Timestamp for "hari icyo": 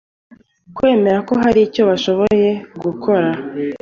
1.43-1.81